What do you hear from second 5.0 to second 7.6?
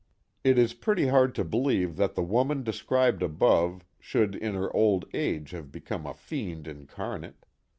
age have become a fiend incarnate.